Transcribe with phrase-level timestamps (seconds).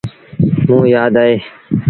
[0.67, 1.33] موݩ يآد اهي۔